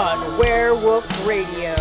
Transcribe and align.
on 0.00 0.38
Werewolf 0.38 1.04
Radio. 1.26 1.74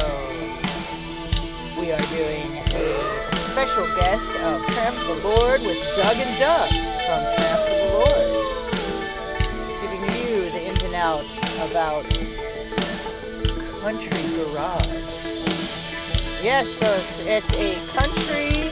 We 1.79 1.93
are 1.93 2.05
doing 2.11 2.57
a 2.57 3.31
special 3.31 3.87
guest 3.95 4.35
of 4.41 4.61
Tramp 4.67 4.97
the 5.07 5.21
Lord 5.23 5.61
with 5.61 5.77
Doug 5.95 6.17
and 6.17 6.37
Doug 6.37 6.69
from 6.69 7.21
Tramp 7.37 7.61
the 7.69 7.77
Lord. 7.93 8.29
Giving 9.79 10.01
you 10.01 10.51
the 10.51 10.67
ins 10.67 10.83
and 10.83 10.95
outs 10.95 11.37
about 11.71 12.03
country 13.79 14.21
garage. 14.35 14.85
Yes, 16.43 16.73
folks, 16.73 17.25
it's 17.25 17.53
a 17.53 17.73
country 17.97 18.69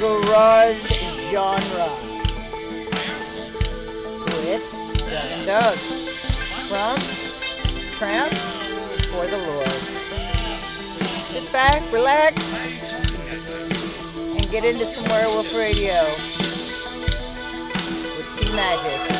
garage 0.00 0.82
genre 1.30 1.90
with 4.42 4.66
Doug 5.08 5.30
and 5.30 5.46
Doug 5.46 5.78
from 6.66 6.98
Tramp 7.92 8.34
for 9.10 9.26
the 9.26 9.38
Lord. 9.38 9.68
Sit 11.28 11.52
back, 11.52 11.82
relax, 11.92 12.72
and 14.14 14.50
get 14.50 14.64
into 14.64 14.86
some 14.86 15.04
werewolf 15.04 15.52
radio 15.52 16.04
with 18.16 18.38
T 18.38 18.54
Magic 18.54 19.19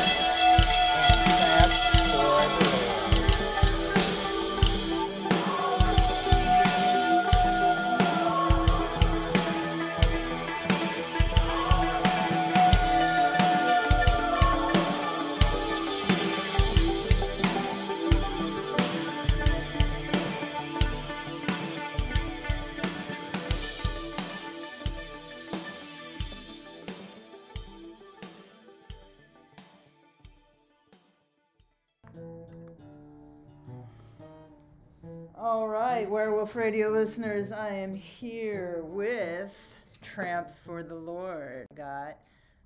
All 35.43 35.67
right, 35.67 36.07
Werewolf 36.07 36.55
Radio 36.55 36.89
listeners, 36.89 37.51
I 37.51 37.69
am 37.69 37.95
here 37.95 38.83
with 38.83 39.79
Tramp 40.03 40.51
for 40.51 40.83
the 40.83 40.93
Lord. 40.93 41.65
Got 41.73 42.19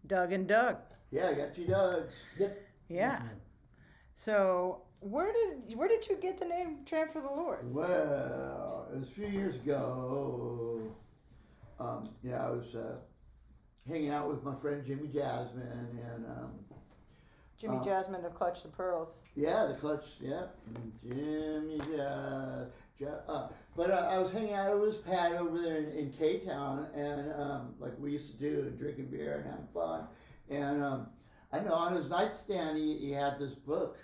Doug 0.08 0.34
and 0.34 0.45
Doug. 0.45 0.76
Yeah, 1.09 1.30
I 1.30 1.36
got 1.36 1.56
two 1.56 1.68
dogs. 1.68 2.36
Yep. 2.38 2.62
Yeah. 2.90 3.22
So 4.14 4.81
where 5.00 5.31
did 5.31 5.73
where 5.78 5.88
did 5.88 6.06
you 6.09 6.18
get 6.18 6.38
the 6.38 6.44
name 6.44 6.80
Tramp 6.86 7.14
for 7.14 7.22
the 7.22 7.30
Lord? 7.30 7.73
Well, 7.73 8.90
it 8.94 9.00
was 9.00 9.08
a 9.08 9.12
few 9.12 9.28
years 9.28 9.56
ago. 9.56 10.81
Um, 11.80 12.09
yeah, 12.23 12.46
I 12.46 12.50
was 12.50 12.76
uh, 12.76 12.98
hanging 13.88 14.09
out 14.09 14.28
with 14.28 14.44
my 14.44 14.56
friend 14.56 14.84
Jimmy 14.86 15.08
Jasmine, 15.08 15.98
and 16.14 16.26
um, 16.26 16.52
Jimmy 17.66 17.77
Uh, 17.80 17.83
Jasmine 17.83 18.23
of 18.25 18.35
Clutch 18.35 18.61
the 18.61 18.69
Pearls. 18.69 19.23
yeah, 19.35 19.66
the 19.66 19.73
clutch, 19.73 20.05
yeah, 20.21 20.44
Jimmy 21.03 21.80
Jas. 21.80 22.67
Ja, 22.99 23.09
uh, 23.27 23.49
but 23.75 23.89
uh, 23.91 24.07
I 24.09 24.19
was 24.19 24.31
hanging 24.31 24.53
out 24.53 24.77
at 24.77 24.81
his 24.85 24.95
pad 24.97 25.33
over 25.33 25.59
there 25.59 25.77
in, 25.77 25.89
in 25.91 26.11
K 26.11 26.39
Town, 26.39 26.88
and 26.95 27.33
um, 27.33 27.73
like 27.80 27.91
we 27.99 28.11
used 28.11 28.31
to 28.31 28.38
do, 28.38 28.69
drinking 28.77 29.07
beer 29.07 29.38
and 29.39 29.45
having 29.52 29.67
fun. 29.73 30.07
And 30.49 30.81
um, 30.81 31.07
I 31.52 31.59
know 31.59 31.73
on 31.73 31.94
his 31.95 32.07
nightstand 32.09 32.77
he, 32.77 32.97
he 32.97 33.11
had 33.11 33.38
this 33.40 33.51
book, 33.51 33.97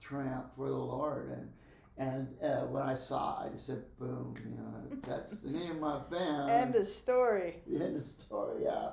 Tramp 0.00 0.54
for 0.56 0.68
the 0.68 0.76
Lord, 0.76 1.30
and 1.30 1.52
and 1.98 2.28
uh, 2.42 2.64
when 2.68 2.82
I 2.82 2.94
saw, 2.94 3.42
it, 3.42 3.48
I 3.48 3.52
just 3.54 3.66
said, 3.66 3.82
"Boom!" 3.98 4.32
You 4.42 4.50
know, 4.56 4.96
that's 5.06 5.32
the 5.40 5.50
name 5.50 5.82
of 5.84 6.10
my 6.10 6.16
band. 6.18 6.48
End 6.50 6.74
of 6.76 6.86
story. 6.86 7.56
end 7.68 7.82
of 7.82 7.94
the 7.94 8.00
story. 8.22 8.62
Yeah, 8.64 8.90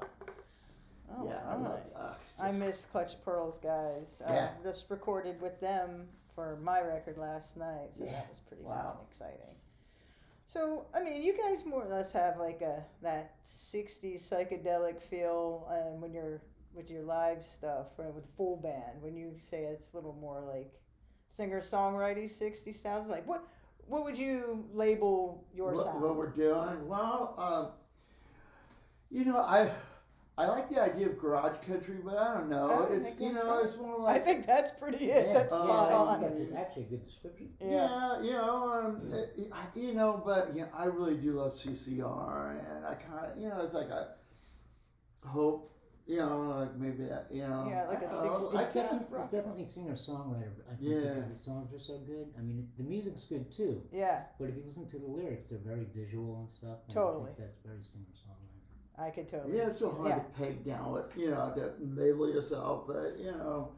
Oh, 1.09 1.25
yeah. 1.25 1.40
I 1.47 1.53
all 1.53 1.59
love. 1.62 1.72
right. 1.72 1.84
Uh, 1.96 2.13
I 2.40 2.52
miss 2.52 2.86
Clutch 2.86 3.22
Pearls, 3.24 3.58
guys. 3.58 4.22
I 4.25 4.50
just 4.64 4.90
recorded 4.90 5.42
with 5.42 5.59
them 5.59 6.08
for 6.36 6.58
my 6.62 6.81
record 6.81 7.18
last 7.18 7.58
night, 7.58 7.90
so 7.96 8.03
Yeah. 8.06 8.12
that 8.12 8.30
was 8.30 8.40
pretty 8.40 8.64
Wow. 8.64 8.74
fun 8.84 8.98
and 9.00 9.08
exciting. 9.08 9.56
So, 10.46 10.86
I 10.94 11.02
mean, 11.03 11.22
you 11.22 11.34
guys 11.38 11.66
more 11.66 11.84
or 11.84 11.90
less 11.90 12.14
have 12.14 12.38
like 12.38 12.62
a 12.62 12.86
that 13.02 13.44
'60s 13.44 14.22
psychedelic 14.22 15.00
feel, 15.00 15.68
and 15.70 16.02
when 16.02 16.14
you're 16.14 16.42
with 16.74 16.90
your 16.90 17.03
live 17.03 17.44
stuff, 17.44 17.88
right, 17.98 18.14
with 18.14 18.25
full 18.25 18.56
band, 18.58 19.02
when 19.02 19.16
you 19.18 19.36
say 19.40 19.64
it's 19.64 19.92
a 19.94 19.96
little 19.98 20.14
more 20.14 20.42
like 20.42 20.72
singer 21.28 21.59
songwriting 21.59 22.30
'60s 22.30 22.75
sounds, 22.75 23.09
like 23.09 23.28
what 23.28 23.44
what 23.88 24.04
would 24.04 24.18
you 24.18 24.66
label 24.74 25.44
your 25.54 25.74
what, 25.74 25.84
sound? 25.86 26.02
what 26.02 26.16
we're 26.16 26.28
doing. 26.30 26.88
Well, 26.88 27.34
uh, 27.38 27.66
you 29.09 29.25
know, 29.25 29.40
I 29.40 29.69
I 30.40 30.48
like 30.48 30.70
the 30.70 30.80
idea 30.80 31.08
of 31.08 31.18
garage 31.18 31.58
country, 31.66 31.98
but 32.03 32.16
I 32.18 32.36
don't 32.38 32.50
know. 32.50 32.88
I 32.90 32.94
it's 32.94 33.20
you 33.20 33.34
know, 33.34 33.42
fine. 33.42 33.66
it's 33.66 33.78
more 33.78 33.98
like 34.00 34.22
I 34.22 34.24
think 34.24 34.46
that's 34.46 34.70
pretty 34.72 35.06
it. 35.06 35.34
that's 35.34 35.52
uh, 35.52 35.64
spot 35.64 35.90
yeah, 35.90 35.98
on. 35.98 36.22
That's 36.22 36.53
actually 36.56 36.84
a 36.84 36.86
good 36.86 37.06
description. 37.08 37.50
Yeah. 37.59 37.68
yeah, 37.68 38.22
you 38.22 38.31
know, 38.34 38.70
um, 38.70 39.02
uh, 39.12 39.58
you 39.75 39.94
know, 39.96 40.22
but 40.24 40.53
you 40.53 40.62
know, 40.62 40.70
I 40.78 40.86
really 40.86 41.16
do 41.16 41.31
love 41.34 41.56
CCR, 41.56 42.52
and 42.52 42.86
I 42.86 42.94
kind 42.94 43.31
of, 43.31 43.42
you 43.42 43.50
know, 43.50 43.62
it's 43.64 43.74
like 43.74 43.90
I 43.92 44.06
hope, 45.28 45.74
you 46.06 46.18
know, 46.18 46.40
like 46.59 46.75
maybe 46.78 47.04
that, 47.06 47.28
you 47.31 47.42
know, 47.42 47.66
Yeah, 47.69 47.86
like 47.90 48.04
a 48.04 48.06
I 48.06 48.09
don't 48.09 48.24
know, 48.25 48.50
60s 48.50 48.56
I 48.58 48.62
It's 48.64 48.74
definitely, 48.74 49.18
it's 49.18 49.28
definitely 49.28 49.66
singer 49.66 49.94
songwriter. 49.94 50.54
I 50.72 50.75
think 50.75 50.90
Yeah. 50.90 51.14
because 51.16 51.30
the 51.30 51.36
songs 51.36 51.74
are 51.74 51.80
so 51.80 51.98
good. 52.00 52.28
I 52.38 52.42
mean, 52.42 52.69
the 52.78 52.84
music's 52.84 53.25
good 53.25 53.52
too. 53.52 53.81
Yeah, 53.92 54.24
But 54.40 54.50
if 54.50 54.56
you 54.56 54.64
listen 54.66 54.88
to 54.88 55.00
the 55.00 55.08
lyrics, 55.08 55.48
they're 55.48 55.59
very 55.59 55.88
visual 55.96 56.40
and 56.40 56.50
stuff. 56.50 56.80
and 56.86 56.94
Totally. 56.94 57.24
I 57.24 57.34
think 57.34 57.38
that's 57.40 57.59
very 57.66 57.84
singer 57.84 58.06
songwriter. 58.14 58.47
I 59.00 59.09
could 59.12 59.28
totally. 59.30 59.58
Yeah, 59.58 59.68
it's 59.69 59.80
so 59.80 59.91
hard 59.91 60.09
yeah. 60.09 60.16
to 60.16 60.22
peg 60.38 60.66
down 60.66 60.91
what 60.91 61.12
you 61.16 61.30
know 61.31 61.53
to 61.56 61.72
label 61.80 62.31
yourself, 62.34 62.85
but 62.88 63.18
you 63.19 63.31
know, 63.31 63.72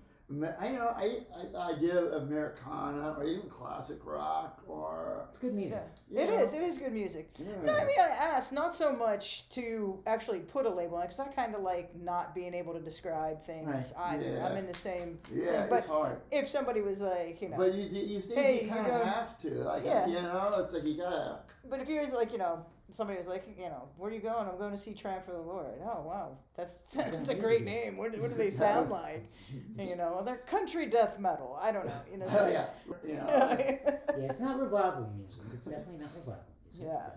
I 0.60 0.70
know 0.70 0.94
I 0.96 1.20
I, 1.36 1.72
I 1.72 1.74
do 1.80 1.92
Americana 2.14 3.16
or 3.18 3.24
even 3.26 3.50
classic 3.50 3.98
rock 4.06 4.62
or 4.68 5.26
It's 5.30 5.38
good 5.38 5.54
music. 5.54 5.82
Yeah. 6.10 6.22
It 6.22 6.30
know. 6.30 6.38
is. 6.40 6.54
It 6.54 6.62
is 6.62 6.78
good 6.78 6.94
music. 6.94 7.30
Yeah. 7.38 7.48
No, 7.66 7.74
I 7.76 7.86
mean, 7.86 8.00
I 8.00 8.08
asked 8.36 8.54
not 8.54 8.74
so 8.74 8.96
much 8.96 9.50
to 9.50 10.00
actually 10.08 10.40
put 10.40 10.66
a 10.66 10.70
label 10.70 10.98
on 10.98 11.04
it, 11.04 11.08
because 11.08 11.20
I 11.20 11.26
kind 11.28 11.54
of 11.56 11.62
like 11.64 11.94
not 12.00 12.34
being 12.34 12.54
able 12.54 12.74
to 12.74 12.80
describe 12.80 13.42
things 13.42 13.68
Right. 13.68 14.14
either. 14.14 14.32
Yeah. 14.36 14.48
I'm 14.48 14.56
in 14.58 14.68
the 14.68 14.76
same 14.76 15.20
Yeah, 15.34 15.52
thing. 15.52 15.66
But 15.70 15.78
it's 15.80 15.88
hard. 15.88 16.22
if 16.32 16.48
somebody 16.48 16.82
was 16.82 17.02
like, 17.02 17.42
you 17.42 17.50
know, 17.50 17.58
But 17.58 17.74
you 17.74 17.84
you, 17.84 18.02
you, 18.16 18.20
think 18.22 18.40
Hey, 18.40 18.54
you 18.62 18.68
you're 18.68 18.76
kind 18.76 18.92
of 18.92 19.04
have 19.04 19.38
to, 19.40 19.50
like 19.50 19.84
Yeah. 19.84 20.08
you 20.08 20.22
know, 20.22 20.56
it's 20.60 20.74
like 20.74 20.86
you 20.86 20.96
gotta. 20.98 21.40
But 21.70 21.80
if 21.80 21.88
you're 21.90 22.06
like, 22.08 22.32
you 22.32 22.38
know, 22.38 22.66
somebody 22.90 23.18
was 23.20 23.28
like, 23.28 23.46
you 23.58 23.66
know, 23.66 23.88
where 23.98 24.10
are 24.10 24.14
you 24.14 24.20
going? 24.22 24.48
I'm 24.48 24.58
going 24.58 24.72
to 24.72 24.78
see 24.78 24.94
Tramp 24.94 25.26
for 25.26 25.32
the 25.34 25.42
Lord. 25.42 25.68
Oh 25.84 26.02
wow, 26.02 26.38
that's 26.56 26.82
that's 26.96 27.30
a 27.30 27.36
great 27.36 27.64
name. 27.64 27.98
What, 27.98 28.14
do- 28.14 28.22
what 28.22 28.30
do 28.32 28.36
they 28.38 28.52
sound 28.66 28.90
like? 28.90 29.30
You 29.78 29.96
know, 29.96 30.22
they're 30.26 30.38
country 30.38 30.88
death 30.88 31.20
metal. 31.20 31.58
I 31.62 31.72
don't 31.72 31.86
know. 31.86 32.02
You 32.12 32.18
know. 32.18 32.26
Oh 32.32 32.48
yeah, 32.48 32.68
you 33.08 33.14
know. 33.16 33.28
Yeah, 33.28 34.30
it's 34.30 34.40
not 34.40 34.60
revival 34.60 35.12
music. 35.18 35.42
It's 35.54 35.66
definitely 35.66 36.00
not 36.02 36.12
revival 36.16 36.44
music. 36.66 36.88
Yeah. 36.88 36.96
Uh, 36.96 37.10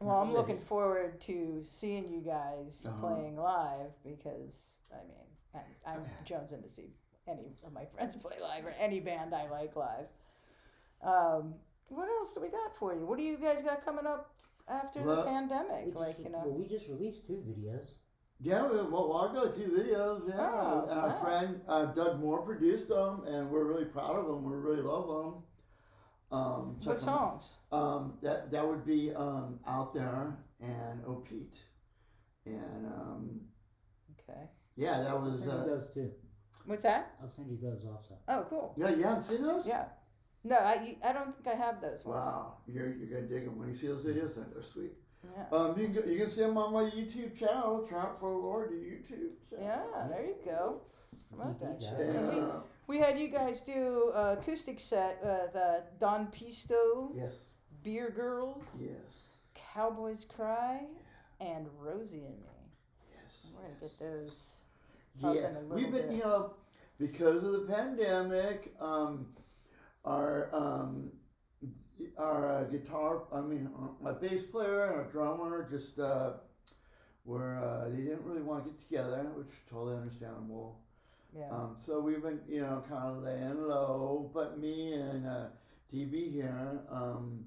Well, 0.00 0.16
I'm 0.16 0.28
Not 0.28 0.36
looking 0.38 0.58
forward 0.58 1.20
to 1.22 1.60
seeing 1.62 2.08
you 2.08 2.20
guys 2.20 2.86
Uh-huh. 2.88 3.00
playing 3.00 3.36
live 3.36 3.92
because 4.02 4.78
I 4.92 5.02
mean 5.06 5.26
I'm, 5.54 5.94
I'm 5.94 6.02
jonesing 6.24 6.62
to 6.62 6.68
see 6.68 6.90
any 7.28 7.54
of 7.66 7.72
my 7.72 7.84
friends 7.84 8.16
play 8.16 8.36
live 8.40 8.64
or 8.66 8.74
any 8.80 8.98
band 9.00 9.34
I 9.34 9.48
like 9.48 9.76
live. 9.76 10.08
Um, 11.02 11.54
what 11.90 12.08
else 12.08 12.34
do 12.34 12.40
we 12.40 12.48
got 12.48 12.74
for 12.78 12.94
you? 12.94 13.04
What 13.06 13.18
do 13.18 13.24
you 13.24 13.36
guys 13.36 13.62
got 13.62 13.84
coming 13.84 14.06
up 14.06 14.32
after 14.68 15.00
the 15.00 15.06
Well, 15.06 15.24
we 15.24 15.30
pandemic? 15.30 15.84
just, 15.86 15.96
Like 15.96 16.18
you 16.18 16.26
Well, 16.30 16.44
know, 16.46 16.50
we 16.50 16.66
just 16.66 16.88
released 16.88 17.26
two 17.26 17.42
videos. 17.46 17.94
Yeah, 18.42 18.66
we- 18.66 18.76
well, 18.78 18.88
well, 19.08 19.16
I'll 19.18 19.32
go 19.34 19.50
two 19.50 19.68
videos. 19.70 20.26
Yeah, 20.26 20.36
Oh, 20.38 20.80
and 20.82 20.90
our 20.90 21.10
sad. 21.10 21.20
friend 21.22 21.60
uh, 21.68 21.86
Doug 21.86 22.20
Moore 22.20 22.42
produced 22.42 22.88
them, 22.88 23.24
and 23.26 23.50
we're 23.50 23.64
really 23.64 23.84
proud 23.84 24.16
of 24.16 24.26
them. 24.26 24.44
We 24.44 24.56
really 24.56 24.82
love 24.82 25.08
them. 25.08 25.42
Um, 26.32 26.76
check 26.80 26.86
what 26.86 26.94
'em- 26.94 27.00
songs? 27.00 27.56
Um, 27.72 28.18
that 28.22 28.50
that 28.52 28.66
would 28.66 28.84
be 28.86 29.12
um, 29.14 29.58
out 29.66 29.92
there 29.92 30.38
and 30.60 31.02
Oh 31.06 31.16
Pete, 31.16 31.58
and 32.46 32.86
um, 32.86 33.40
Okay, 34.20 34.48
yeah, 34.76 35.00
that 35.00 35.08
I'll 35.10 35.20
was 35.20 35.38
send 35.40 35.50
you 35.50 35.56
uh, 35.58 35.66
those 35.66 35.92
too. 35.92 36.12
what's 36.66 36.84
that? 36.84 37.16
I'll 37.20 37.28
send 37.28 37.50
you 37.50 37.58
those 37.60 37.84
also. 37.84 38.14
Oh, 38.28 38.46
cool. 38.48 38.74
yeah. 38.78 38.90
You 38.90 39.02
haven't 39.02 39.22
seen 39.22 39.42
those? 39.42 39.66
Yeah. 39.66 39.86
No, 40.42 40.56
I, 40.56 40.96
I 41.04 41.12
don't 41.12 41.34
think 41.34 41.46
I 41.48 41.54
have 41.58 41.80
those 41.80 42.04
ones. 42.04 42.24
Wow, 42.24 42.54
you're 42.66 42.94
you're 42.94 43.08
gonna 43.08 43.26
dig 43.28 43.44
them 43.44 43.58
when 43.58 43.68
you 43.68 43.74
see 43.74 43.88
those 43.88 44.04
videos. 44.04 44.34
They're 44.52 44.62
sweet. 44.62 44.92
Yeah. 45.36 45.44
Um, 45.56 45.78
you 45.78 45.84
can 45.84 45.92
go, 45.92 46.00
you 46.04 46.18
can 46.18 46.30
see 46.30 46.40
them 46.40 46.56
on 46.56 46.72
my 46.72 46.84
YouTube 46.84 47.38
channel, 47.38 47.86
Tramp 47.86 48.18
for 48.20 48.30
the 48.30 48.36
Lord, 48.38 48.70
the 48.70 48.76
YouTube. 48.76 49.32
Channel. 49.50 49.86
Yeah, 49.92 50.08
there 50.08 50.24
you 50.24 50.34
go. 50.46 50.80
How 51.36 51.42
about 51.42 51.60
that 51.60 51.78
DVDs 51.78 52.32
shit? 52.32 52.42
we, 52.88 52.96
We 52.96 52.98
had 53.04 53.18
you 53.18 53.28
guys 53.28 53.60
do 53.60 54.12
uh, 54.14 54.36
acoustic 54.40 54.80
set 54.80 55.18
with 55.22 55.54
uh, 55.54 55.80
Don 55.98 56.28
Pisto, 56.28 57.10
Yes. 57.14 57.34
Beer 57.84 58.08
Girls, 58.08 58.64
Yes. 58.80 58.94
Cowboys 59.74 60.24
Cry, 60.24 60.86
and 61.40 61.66
Rosie 61.78 62.24
and 62.24 62.38
Me. 62.38 62.72
Yes. 63.12 63.52
We're 63.54 63.62
gonna 63.62 63.74
get 63.78 63.98
those. 63.98 64.56
Yeah, 65.18 65.50
we've 65.68 65.92
been, 65.92 66.08
bit. 66.08 66.12
you 66.14 66.20
know, 66.22 66.54
because 66.98 67.44
of 67.44 67.52
the 67.52 67.66
pandemic, 67.70 68.74
um, 68.80 69.26
our 70.04 70.50
um, 70.52 71.10
our 72.16 72.46
uh, 72.46 72.64
guitar, 72.64 73.22
I 73.32 73.40
mean, 73.40 73.68
uh, 73.78 73.88
my 74.02 74.12
bass 74.12 74.44
player 74.44 74.84
and 74.84 74.94
our 74.96 75.04
drummer 75.04 75.68
just 75.70 75.98
uh, 75.98 76.32
were, 77.24 77.58
uh, 77.58 77.88
they 77.88 77.98
didn't 77.98 78.24
really 78.24 78.42
want 78.42 78.64
to 78.64 78.70
get 78.70 78.80
together, 78.80 79.30
which 79.34 79.48
is 79.48 79.52
totally 79.70 79.96
understandable. 79.96 80.80
Yeah. 81.36 81.50
Um, 81.50 81.74
so 81.76 82.00
we've 82.00 82.22
been, 82.22 82.40
you 82.48 82.62
know, 82.62 82.82
kind 82.88 83.16
of 83.16 83.22
laying 83.22 83.62
low, 83.62 84.30
but 84.34 84.58
me 84.58 84.94
and 84.94 85.26
uh, 85.26 85.46
DB 85.92 86.32
here 86.32 86.80
um, 86.90 87.44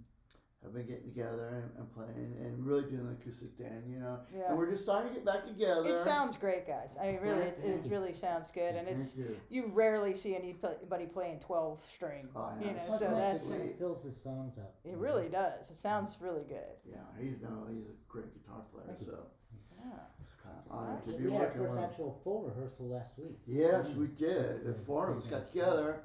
have 0.63 0.73
been 0.73 0.85
getting 0.87 1.03
together 1.03 1.61
and, 1.61 1.77
and 1.77 1.93
playing 1.93 2.35
and 2.39 2.65
really 2.65 2.83
doing 2.83 3.05
the 3.05 3.13
acoustic 3.13 3.49
thing, 3.57 3.83
you 3.89 3.99
know. 3.99 4.19
yeah. 4.35 4.49
And 4.49 4.57
we're 4.57 4.69
just 4.69 4.83
starting 4.83 5.09
to 5.09 5.15
get 5.15 5.25
back 5.25 5.45
together. 5.45 5.85
It 5.87 5.97
sounds 5.97 6.37
great, 6.37 6.65
guys. 6.65 6.95
I 7.01 7.11
mean, 7.11 7.19
really, 7.21 7.41
it, 7.41 7.59
it 7.63 7.81
really 7.89 8.13
sounds 8.13 8.49
good, 8.51 8.75
and 8.75 8.87
it's 8.87 9.15
you. 9.15 9.35
you 9.49 9.71
rarely 9.73 10.13
see 10.13 10.35
anybody 10.35 11.05
playing 11.05 11.39
twelve 11.39 11.81
string. 11.93 12.29
Oh, 12.35 12.51
you 12.61 12.67
know, 12.67 12.97
so 12.97 13.09
that's 13.11 13.51
it 13.51 13.75
fills 13.77 14.03
the 14.03 14.11
songs 14.11 14.57
up. 14.57 14.73
it. 14.85 14.95
Really 14.95 15.27
does. 15.29 15.69
It 15.69 15.77
sounds 15.77 16.17
really 16.21 16.43
good. 16.47 16.75
Yeah, 16.89 16.97
he's 17.19 17.41
no, 17.41 17.67
he's 17.69 17.83
a 17.85 17.95
great 18.07 18.33
guitar 18.33 18.61
player. 18.71 18.95
So 19.05 19.27
Yeah. 19.77 19.91
it's 20.21 20.33
kind 20.41 20.55
of 20.65 20.71
honored 20.71 21.03
to 21.05 21.11
We 21.11 21.17
be 21.17 21.23
had 21.31 21.33
our 21.33 21.39
working 21.47 21.61
first 21.61 21.73
with. 21.73 21.83
actual 21.83 22.21
full 22.23 22.41
rehearsal 22.43 22.87
last 22.87 23.17
week. 23.17 23.37
Yes, 23.45 23.87
we 23.97 24.07
did. 24.07 24.63
The 24.63 24.71
uh, 24.71 24.85
four 24.85 25.09
of 25.11 25.17
us 25.17 25.27
got 25.27 25.51
together, 25.51 26.03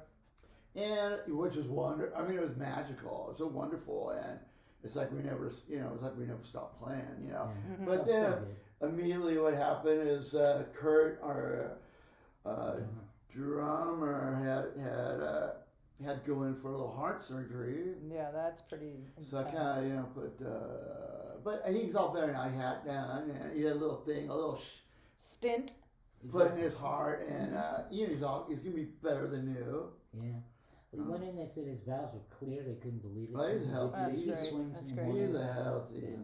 and 0.75 1.19
which 1.27 1.55
was 1.55 1.67
wonder. 1.67 2.11
I 2.15 2.23
mean, 2.23 2.37
it 2.37 2.41
was 2.41 2.55
magical. 2.57 3.25
It 3.27 3.29
was 3.29 3.37
so 3.39 3.47
wonderful, 3.47 4.09
and 4.11 4.39
it's 4.83 4.95
like 4.95 5.11
we 5.11 5.19
never, 5.21 5.51
you 5.67 5.79
know, 5.79 5.91
it's 5.93 6.03
like 6.03 6.17
we 6.17 6.25
never 6.25 6.43
stopped 6.43 6.81
playing, 6.81 7.03
you 7.21 7.31
know. 7.31 7.49
Yeah. 7.69 7.75
Mhm. 7.75 7.85
But 7.85 8.05
then 8.05 8.31
so 8.79 8.87
immediately, 8.87 9.37
what 9.37 9.53
happened 9.53 10.07
is 10.07 10.33
uh, 10.35 10.63
Kurt, 10.73 11.19
our 11.23 11.77
uh, 12.45 12.75
drummer, 13.33 14.35
had 14.35 14.81
had 14.81 15.19
uh, 15.21 15.51
had 16.03 16.23
to 16.23 16.29
go 16.31 16.43
in 16.43 16.55
for 16.55 16.69
a 16.69 16.71
little 16.71 16.91
heart 16.91 17.23
surgery. 17.23 17.95
Yeah, 18.09 18.31
that's 18.31 18.61
pretty. 18.61 18.93
So 19.21 19.37
I 19.39 19.43
kind 19.43 19.57
of, 19.57 19.83
you 19.85 19.93
know, 19.93 20.07
put. 20.13 20.45
Uh, 20.45 21.37
but 21.43 21.63
he's 21.71 21.95
all 21.95 22.13
better 22.13 22.31
now. 22.31 22.47
He 22.49 22.57
had 22.57 22.85
done, 22.85 23.31
and 23.31 23.55
he 23.55 23.63
had 23.63 23.73
a 23.73 23.75
little 23.75 24.01
thing, 24.01 24.29
a 24.29 24.35
little. 24.35 24.57
Sh- 24.57 24.79
stent. 25.17 25.73
put 26.31 26.51
in 26.51 26.57
his 26.57 26.75
heart, 26.75 27.27
and 27.29 27.55
uh, 27.55 27.79
you 27.91 28.07
know, 28.07 28.13
he's 28.13 28.23
all 28.23 28.45
he's 28.49 28.59
gonna 28.59 28.75
be 28.75 28.85
better 29.03 29.27
than 29.27 29.53
new. 29.53 29.89
Yeah. 30.13 30.31
We 30.91 30.99
went 31.01 31.21
uh-huh. 31.21 31.29
in, 31.29 31.35
they 31.35 31.45
said 31.45 31.67
his 31.67 31.83
valves 31.83 32.13
were 32.15 32.35
clear, 32.37 32.63
they 32.63 32.73
couldn't 32.75 33.01
believe 33.01 33.29
it. 33.29 33.35
Oh, 33.35 33.47
he's 33.47 33.65
He- 33.65 33.71
healthy. 33.71 33.97
he 34.21 34.25
That's 34.27 34.41
great. 34.41 34.49
swings 34.51 34.73
That's 34.73 34.89
in 34.89 34.95
great. 34.95 35.27
He's 35.27 35.35
a 35.35 35.53
healthy, 35.53 36.17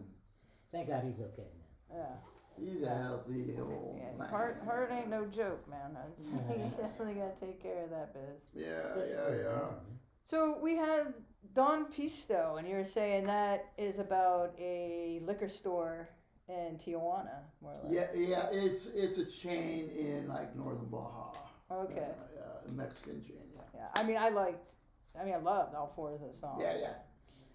Thank 0.72 0.88
God 0.88 1.04
he's 1.04 1.20
okay 1.20 1.48
now. 1.88 1.96
Yeah. 1.96 2.16
he's 2.58 2.82
a 2.82 2.94
healthy 3.02 3.56
old 3.58 3.96
Yeah. 3.96 4.12
man. 4.18 4.28
Heart, 4.28 4.62
heart 4.64 4.90
ain't 4.90 5.08
no 5.08 5.26
joke, 5.26 5.66
man. 5.68 5.94
That's, 5.94 6.32
Yeah. 6.32 6.56
you 6.64 6.70
definitely 6.76 7.14
gotta 7.14 7.36
take 7.38 7.62
care 7.62 7.84
of 7.84 7.90
that 7.90 8.12
biz. 8.12 8.22
Yeah, 8.54 8.66
Especially 8.66 9.10
yeah, 9.10 9.16
for 9.16 9.34
a 9.34 9.36
yeah. 9.36 9.42
drummer. 9.42 9.80
So 10.24 10.58
we 10.60 10.74
have 10.76 11.14
Don 11.54 11.86
Pisto, 11.92 12.58
and 12.58 12.68
you 12.68 12.74
were 12.74 12.84
saying 12.84 13.26
that 13.26 13.66
is 13.78 14.00
about 14.00 14.54
a 14.58 15.20
liquor 15.24 15.48
store 15.48 16.08
in 16.48 16.76
Tijuana, 16.76 17.38
more 17.62 17.72
or 17.72 17.88
less. 17.88 17.92
Yeah, 17.92 18.06
yeah. 18.14 18.46
It's 18.50 18.86
it's 18.88 19.18
a 19.18 19.24
chain 19.24 19.88
in 19.96 20.26
like 20.28 20.54
northern 20.56 20.86
Baja. 20.86 21.32
Okay. 21.70 22.08
Yeah, 22.34 22.72
Mexican 22.74 23.22
chain. 23.22 23.36
Yeah. 23.54 23.62
Yeah. 23.74 24.02
I 24.02 24.06
mean, 24.06 24.16
I 24.18 24.28
liked. 24.28 24.74
I 25.18 25.24
mean, 25.24 25.34
I 25.34 25.38
loved 25.38 25.74
all 25.74 25.92
four 25.96 26.12
of 26.12 26.20
the 26.20 26.32
songs. 26.32 26.62
Yeah, 26.62 26.76
yeah. 26.78 26.92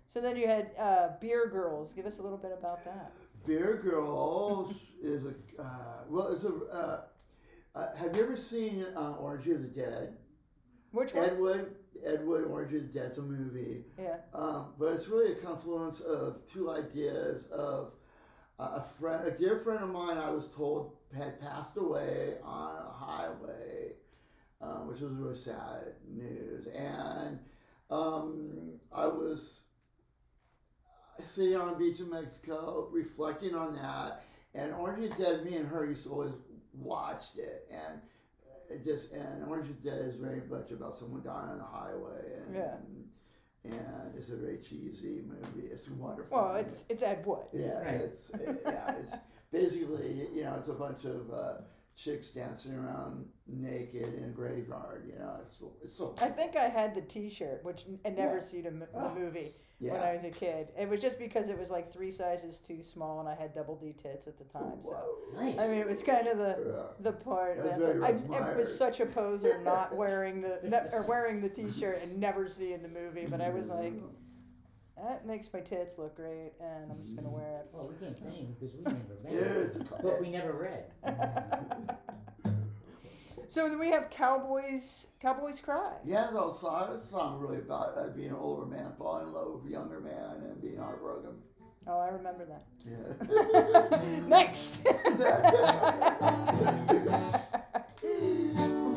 So 0.08 0.20
then 0.20 0.36
you 0.36 0.48
had 0.48 0.72
uh, 0.78 1.10
Beer 1.22 1.48
Girls. 1.48 1.94
Give 1.94 2.06
us 2.06 2.20
a 2.20 2.22
little 2.22 2.38
bit 2.38 2.52
about 2.52 2.84
that. 2.86 3.12
Beer 3.46 3.80
Girls 3.84 4.76
is 5.02 5.26
a 5.26 5.34
uh, 5.62 6.04
well, 6.10 6.34
it's 6.34 6.44
a. 6.44 6.54
Uh, 6.72 7.02
uh, 7.74 7.96
have 7.96 8.16
you 8.18 8.24
ever 8.24 8.36
seen 8.36 8.86
uh, 8.98 9.14
Orgy 9.14 9.52
of 9.52 9.62
the 9.62 9.68
Dead? 9.68 10.18
Which 10.92 11.14
one? 11.14 11.24
Edward, 11.24 11.76
Edward, 12.06 12.46
Orgy 12.52 12.78
of 12.78 12.92
the 12.92 13.00
Dead's 13.00 13.18
a 13.18 13.22
movie. 13.22 13.86
Yeah. 13.98 14.18
Um, 14.34 14.74
but 14.78 14.94
it's 14.94 15.08
really 15.08 15.32
a 15.32 15.36
confluence 15.36 16.02
of 16.02 16.46
two 16.46 16.70
ideas 16.70 17.48
of 17.48 17.94
uh, 18.60 18.72
a 18.76 18.82
friend, 18.82 19.26
a 19.26 19.32
dear 19.32 19.58
friend 19.58 19.82
of 19.82 19.90
mine. 19.90 20.18
I 20.18 20.32
was 20.32 20.50
told 20.50 20.98
had 21.16 21.40
passed 21.40 21.78
away 21.78 22.36
on 22.44 22.76
a 22.76 22.92
highway, 22.92 23.94
um, 24.62 24.88
which 24.88 25.02
was 25.02 25.12
really 25.14 25.36
sad 25.38 25.94
news. 26.10 26.68
And 26.68 27.40
um, 27.90 28.74
I 28.94 29.08
was 29.08 29.62
sitting 31.18 31.56
on 31.56 31.72
the 31.72 31.76
beach 31.78 32.00
in 32.00 32.10
Mexico, 32.10 32.88
reflecting 32.92 33.56
on 33.56 33.76
that. 33.76 34.24
And 34.54 34.74
Orange 34.74 35.06
is 35.12 35.16
Dead, 35.18 35.46
me 35.46 35.56
and 35.56 35.68
her 35.68 35.86
used 35.86 36.04
to 36.04 36.10
always 36.12 36.34
watched 36.74 37.38
it, 37.38 37.70
and 37.72 38.02
it 38.70 38.84
just 38.84 39.12
and 39.12 39.46
Orange 39.48 39.70
is 39.70 39.78
Dead 39.78 40.02
is 40.02 40.16
very 40.16 40.42
much 40.50 40.72
about 40.72 40.96
someone 40.96 41.22
dying 41.24 41.50
on 41.52 41.58
the 41.58 41.64
highway, 41.64 42.34
and 42.46 42.56
Yeah. 42.56 42.76
and 43.64 44.16
it's 44.18 44.30
a 44.30 44.36
very 44.36 44.58
cheesy 44.58 45.22
movie. 45.26 45.68
It's 45.68 45.90
wonderful. 45.90 46.38
Well, 46.38 46.56
it's 46.56 46.84
it's 46.90 47.02
Ed 47.02 47.26
Wood. 47.26 47.46
yeah, 47.54 47.80
Right. 47.82 48.02
it's 48.02 48.30
yeah, 48.66 48.94
it's 49.00 49.16
basically 49.52 50.28
you 50.34 50.44
know 50.44 50.56
it's 50.60 50.68
a 50.68 50.74
bunch 50.74 51.06
of 51.06 51.32
uh, 51.34 51.54
chicks 52.02 52.32
dancing 52.32 52.74
around 52.76 53.26
naked 53.48 54.14
in 54.14 54.24
a 54.24 54.28
graveyard. 54.28 55.06
You 55.12 55.20
know, 55.20 55.38
it's 55.46 55.60
it's 55.84 55.94
so 55.96 56.16
I 56.22 56.28
think 56.28 56.56
I 56.56 56.68
had 56.68 56.96
the 56.96 57.02
T-shirt, 57.02 57.64
which 57.64 57.86
I 58.06 58.10
never 58.10 58.36
Yeah. 58.36 58.40
seen 58.42 58.66
a, 58.68 58.72
mo- 58.72 58.88
Ah. 58.96 59.14
the 59.14 59.20
movie 59.20 59.56
yeah. 59.80 59.94
when 59.94 60.02
I 60.02 60.14
was 60.14 60.24
a 60.24 60.30
kid. 60.32 60.70
It 60.78 60.90
was 60.90 61.00
just 61.00 61.20
because 61.20 61.50
it 61.50 61.58
was 61.60 61.70
like 61.70 61.88
three 61.88 62.12
sizes 62.12 62.60
too 62.60 62.82
small, 62.82 63.20
and 63.20 63.30
I 63.30 63.36
had 63.36 63.54
double 63.54 63.76
D 63.76 63.94
tits 63.94 64.28
at 64.28 64.38
the 64.38 64.46
time. 64.46 64.82
So 64.84 64.98
Nice. 65.36 65.60
I 65.60 65.68
mean, 65.68 65.78
it 65.78 65.88
was 65.88 66.02
kind 66.02 66.28
of 66.28 66.38
the 66.38 66.58
Yeah. 66.66 66.84
the 67.12 67.12
part 67.14 67.58
That's 67.58 67.70
that 67.78 67.80
very 67.80 68.04
I, 68.04 68.08
I 68.08 68.10
admired. 68.12 68.58
was 68.58 68.76
such 68.76 69.00
a 69.00 69.06
poser 69.06 69.60
not 69.64 69.96
wearing 70.02 70.42
the 70.42 70.90
or 70.94 71.04
wearing 71.04 71.42
the 71.42 71.50
T-shirt 71.50 72.02
and 72.04 72.18
never 72.20 72.48
seeing 72.48 72.82
the 72.82 72.90
movie. 72.90 73.28
But 73.30 73.42
I 73.42 73.50
was 73.50 73.68
like, 73.70 73.94
that 75.04 75.26
makes 75.26 75.52
my 75.54 75.60
tits 75.60 75.98
look 75.98 76.16
great, 76.16 76.52
and 76.60 76.92
I'm 76.92 77.02
just 77.04 77.16
gonna 77.16 77.30
wear 77.30 77.60
it. 77.62 77.68
Well, 77.74 77.90
we 77.90 77.96
can't 78.06 78.18
say 78.18 78.26
anything 78.28 78.56
because 78.60 78.76
we 78.76 78.84
never 78.84 78.98
read 79.24 79.34
Yeah, 79.34 79.40
it. 79.40 79.68
it's 79.68 79.78
a 79.78 79.84
But 80.02 80.22
we 80.22 80.30
never 80.30 80.54
read. 80.54 80.86
So 83.48 83.68
then 83.68 83.80
we 83.80 83.90
have 83.92 84.10
Cowboys. 84.10 85.08
Cowboys 85.20 85.60
Cry. 85.60 85.92
Yeah, 86.06 86.30
it's 86.34 86.58
a 86.58 86.62
song. 86.62 86.90
It's 86.94 87.04
a 87.04 87.08
song 87.08 87.40
really 87.42 87.58
about 87.58 87.98
uh, 87.98 88.08
being 88.16 88.30
an 88.30 88.36
older 88.36 88.66
man 88.66 88.94
falling 88.98 89.28
in 89.28 89.34
love 89.34 89.56
with 89.56 89.66
a 89.66 89.70
younger 89.74 90.00
man 90.00 90.42
and 90.50 90.62
being 90.62 90.78
heartbroken. 90.78 91.32
Oh, 91.86 92.00
I 92.00 92.10
remember 92.10 92.46
that. 92.46 92.64
Yeah. 92.88 94.20
Next. 94.28 94.88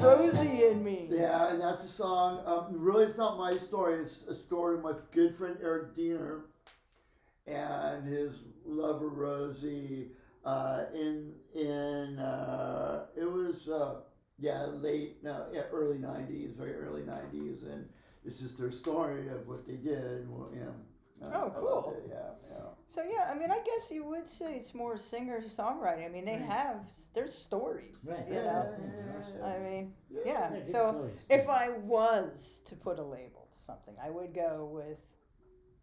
Rosie 0.05 0.67
and 0.67 0.85
me. 0.85 1.09
yeah, 1.11 1.51
and 1.51 1.61
that's 1.61 1.83
the 1.83 1.89
song. 1.89 2.41
Um, 2.47 2.67
really, 2.71 3.05
it's 3.05 3.19
not 3.19 3.39
my 3.39 3.57
story. 3.57 4.01
It's 4.01 4.27
a 4.27 4.35
story 4.35 4.77
of 4.77 4.83
my 4.83 4.93
good 5.11 5.35
friend 5.35 5.57
Eric 5.63 5.95
Diener 5.95 6.47
and 7.47 8.07
his 8.07 8.43
lover 8.65 9.09
Rosie. 9.09 10.09
Uh, 10.45 10.85
in 10.95 11.33
in 11.55 12.19
uh, 12.19 13.07
it 13.17 13.25
was 13.25 13.67
uh, 13.69 14.01
yeah 14.39 14.67
late 14.67 15.23
no 15.23 15.47
yeah 15.53 15.63
early 15.73 15.97
'90s, 15.97 16.55
very 16.55 16.75
early 16.75 17.03
'90s, 17.03 17.63
and 17.73 17.89
it's 18.27 18.41
just 18.41 18.59
their 18.59 18.71
story 18.71 19.29
of 19.29 19.49
what 19.49 19.67
they 19.67 19.77
did. 19.77 20.29
Well. 20.31 20.51
Uh, 21.23 21.31
Oh, 21.33 21.53
cool. 21.57 21.95
it, 21.97 22.11
Yeah, 22.11 22.31
yeah. 22.51 22.57
So 22.87 23.03
yeah, 23.03 23.31
I 23.33 23.39
mean, 23.39 23.51
I 23.51 23.61
guess 23.65 23.91
you 23.91 24.05
would 24.05 24.27
say 24.29 24.55
it's 24.57 24.75
more 24.75 24.97
singer 24.99 25.41
songwriting. 25.43 26.05
I 26.05 26.09
mean, 26.09 26.25
they 26.25 26.33
Right. 26.33 26.43
have 26.43 26.87
there's 27.13 27.35
stories. 27.35 28.05
Right, 28.09 28.27
You 28.29 28.35
that's 28.35 28.47
know. 28.47 28.71
the 28.71 28.77
thing, 28.77 28.93
there 28.93 29.17
are 29.19 29.23
stories. 29.25 29.45
I 29.45 29.59
mean, 29.61 29.95
Yeah. 30.11 30.55
yeah. 30.55 30.63
So 30.63 30.71
stories. 30.93 31.19
if 31.31 31.49
I 31.49 31.71
was 31.71 32.63
to 32.67 32.77
put 32.77 32.99
a 32.99 33.03
label 33.05 33.49
to 33.53 33.59
something, 33.59 33.97
I 34.03 34.11
would 34.11 34.35
go 34.35 34.67
with. 34.73 34.99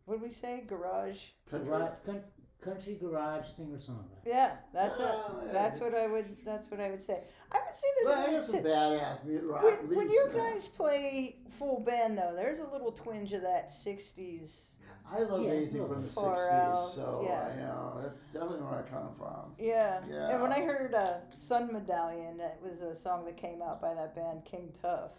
What 0.06 0.16
did 0.16 0.24
we 0.24 0.30
say? 0.30 0.62
Garage. 0.62 1.30
Country. 1.50 1.70
Garage, 1.70 1.92
coun- 2.06 2.24
country 2.60 2.96
garage 2.96 3.48
singer 3.48 3.78
songwriter. 3.78 4.26
Yeah, 4.26 4.58
that's 4.74 5.00
it. 5.00 5.06
Oh, 5.08 5.42
yeah. 5.46 5.52
That's 5.52 5.80
what 5.80 5.96
I 5.96 6.08
would. 6.08 6.38
That's 6.46 6.70
what 6.70 6.80
I 6.80 6.92
would 6.92 7.02
say. 7.02 7.24
I 7.52 7.60
would 7.66 7.76
say 7.76 7.88
there's 7.96 8.08
Well, 8.16 8.26
a 8.26 8.28
I 8.28 8.32
little 8.40 8.54
got 8.54 8.64
badass 8.64 9.26
mu- 9.26 9.52
rock 9.52 9.64
when, 9.64 9.96
when 9.96 10.10
you 10.12 10.30
guys 10.34 10.68
play 10.68 11.38
full 11.50 11.80
band 11.80 12.18
though, 12.18 12.34
there's 12.36 12.60
a 12.60 12.70
little 12.70 12.92
twinge 12.92 13.34
of 13.34 13.42
that 13.42 13.70
'60s. 13.72 14.78
I 15.14 15.20
love 15.24 15.44
Yeah, 15.44 15.52
anything 15.52 15.88
from 15.88 16.04
the 16.04 16.10
far 16.10 16.38
'60s, 16.38 16.52
out, 16.74 16.92
so 16.94 17.22
yeah. 17.28 17.50
I 17.54 17.60
know 17.60 18.00
that's 18.02 18.24
definitely 18.34 18.62
where 18.62 18.80
I 18.80 18.90
come 18.90 19.10
from. 19.18 19.54
Yeah. 19.60 20.02
yeah. 20.10 20.30
And 20.32 20.42
when 20.42 20.52
I 20.54 20.62
heard 20.62 20.94
uh, 20.94 21.20
Sun 21.36 21.72
Medallion, 21.74 22.40
it 22.40 22.58
was 22.62 22.82
a 22.82 22.96
song 22.96 23.26
that 23.26 23.36
came 23.38 23.62
out 23.62 23.82
by 23.82 23.94
that 23.94 24.16
band 24.16 24.46
King 24.46 24.72
Tuff, 24.82 25.12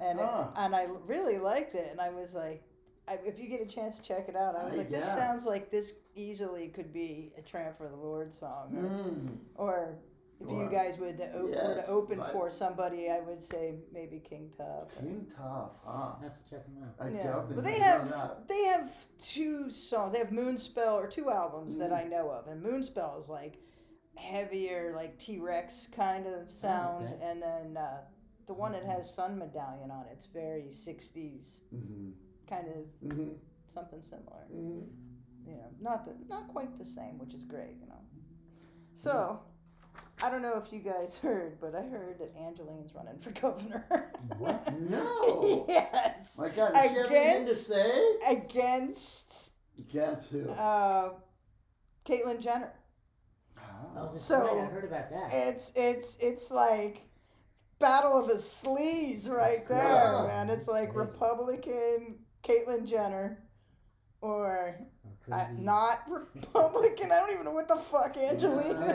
and 0.00 0.20
it- 0.20 0.24
Ah. 0.28 0.52
and 0.56 0.76
I 0.76 0.86
really 1.06 1.38
liked 1.38 1.74
it. 1.74 1.88
And 1.90 2.00
I 2.00 2.10
was 2.10 2.34
like, 2.34 2.62
I, 3.08 3.18
if 3.24 3.38
you 3.38 3.48
get 3.48 3.60
a 3.60 3.66
chance 3.66 3.98
to 3.98 4.04
check 4.06 4.28
it 4.28 4.36
out, 4.36 4.54
I 4.56 4.64
was 4.64 4.74
Ah, 4.74 4.78
like, 4.78 4.90
this 4.90 5.04
yeah. 5.06 5.14
sounds 5.16 5.44
like 5.44 5.70
this 5.70 5.94
easily 6.14 6.68
could 6.68 6.92
be 6.92 7.32
a 7.36 7.42
Tramp 7.42 7.76
for 7.76 7.88
the 7.88 7.96
Lord 7.96 8.32
song, 8.32 8.76
or, 8.76 8.82
Mm. 8.82 9.36
or 9.56 9.94
if 10.40 10.50
you 10.50 10.68
guys 10.70 10.98
would 10.98 11.16
to 11.18 11.32
o- 11.34 11.44
were 11.46 11.50
Yes, 11.50 11.86
to 11.86 11.90
open 11.90 12.18
but- 12.18 12.32
for 12.32 12.50
somebody, 12.50 13.10
I 13.10 13.20
would 13.20 13.42
say 13.42 13.76
maybe 13.92 14.18
King 14.20 14.50
Tuff. 14.56 14.94
King 15.00 15.26
Tuff, 15.36 15.72
huh? 15.84 16.16
I 16.20 16.22
have 16.24 16.36
to 16.36 16.50
check 16.50 16.64
them 16.66 16.82
out. 16.82 16.94
I 17.04 17.08
Yeah, 17.10 17.22
definitely 17.24 17.54
but 17.56 17.64
they 17.64 17.78
have 17.80 18.08
that. 18.10 18.46
they 18.46 18.64
have 18.64 19.06
two 19.18 19.70
songs. 19.70 20.12
They 20.12 20.18
have 20.18 20.28
Moonspell 20.30 20.92
or 20.94 21.06
two 21.08 21.30
albums 21.30 21.78
that 21.78 21.90
Mm. 21.90 21.98
I 22.00 22.04
know 22.04 22.30
of, 22.30 22.46
and 22.48 22.62
Moonspell 22.62 23.18
is 23.18 23.28
like 23.30 23.58
heavier, 24.16 24.92
like 24.94 25.18
T 25.18 25.38
Rex 25.38 25.86
kind 25.88 26.26
of 26.26 26.50
sound, 26.50 27.06
okay. 27.06 27.18
and 27.22 27.42
then 27.42 27.76
uh, 27.76 28.02
the 28.46 28.54
one 28.54 28.72
that 28.72 28.84
has 28.84 29.12
Sun 29.12 29.38
Medallion 29.38 29.90
on 29.90 30.06
it's 30.12 30.26
very 30.26 30.68
'60s 30.70 31.62
Mm-hmm. 31.74 32.10
kind 32.48 32.68
of 32.68 32.84
Mm-hmm. 33.04 33.32
something 33.68 34.00
similar. 34.02 34.46
Mhm. 34.52 34.86
You 35.46 35.56
know, 35.56 35.70
not 35.80 36.04
the 36.04 36.14
not 36.28 36.48
quite 36.48 36.76
the 36.78 36.84
same, 36.84 37.18
which 37.18 37.34
is 37.34 37.44
great. 37.44 37.76
You 37.80 37.86
know. 37.86 38.00
So, 38.94 39.40
I 40.22 40.30
don't 40.30 40.42
know 40.42 40.56
if 40.64 40.72
you 40.72 40.80
guys 40.80 41.18
heard, 41.22 41.58
but 41.60 41.74
I 41.74 41.82
heard 41.82 42.18
that 42.18 42.34
Angelyne's 42.36 42.94
running 42.94 43.18
for 43.18 43.30
governor. 43.32 43.84
What? 44.38 44.72
No. 44.80 45.66
yes. 45.68 46.36
My 46.38 46.48
God, 46.48 46.72
does 46.74 46.82
she 46.90 46.96
have 46.96 47.10
anything 47.10 47.44
to 47.46 47.50
Against- 47.52 47.66
say? 47.68 48.16
Against 48.28 49.52
Against 49.78 50.30
who? 50.30 50.48
uh, 50.50 51.10
Caitlyn 52.04 52.40
Jenner. 52.42 52.72
Oh, 53.96 54.10
that's 54.12 54.24
So- 54.24 54.42
right. 54.44 54.64
I 54.64 54.66
heard 54.66 54.84
about 54.84 55.10
that. 55.10 55.32
It's 55.32 55.72
it's 55.76 56.16
it's 56.20 56.50
like 56.50 57.02
battle 57.78 58.18
of 58.18 58.28
the 58.28 58.34
sleaze 58.34 59.28
right 59.30 59.58
That's 59.58 59.68
there, 59.68 60.12
crazy. 60.14 60.26
man. 60.28 60.50
It's 60.50 60.66
like 60.68 60.92
Crazy. 60.92 60.98
Republican 61.10 62.18
Caitlyn 62.42 62.86
Jenner 62.88 63.38
or 64.20 64.76
Or 65.30 65.34
uh, 65.34 65.46
not 65.56 65.98
Republican. 66.08 67.12
I 67.12 67.20
don't 67.20 67.32
even 67.32 67.44
know 67.44 67.52
what 67.52 67.68
the 67.68 67.76
fuck 67.76 68.16
Angelina. 68.16 68.80
I 68.80 68.94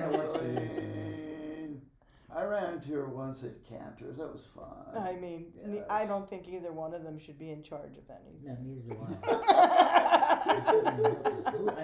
I 2.36 2.44
ran 2.46 2.74
into 2.76 2.94
her 2.94 3.08
once 3.08 3.44
at 3.44 3.64
Canter's. 3.68 4.18
That 4.18 4.32
was 4.32 4.46
fun. 4.56 4.96
I 4.96 5.16
mean, 5.20 5.48
ne- 5.66 5.78
Yes. 5.78 5.86
I 5.90 6.06
don't 6.06 6.30
think 6.30 6.48
either 6.48 6.72
one 6.72 6.94
of 6.94 7.04
them 7.04 7.18
should 7.20 7.38
be 7.38 7.50
in 7.52 7.62
charge 7.64 7.98
of 7.98 8.10
anything. 8.10 8.46
No, 8.46 8.56
neither 8.62 8.82
do 8.82 8.98
I. 9.02 9.06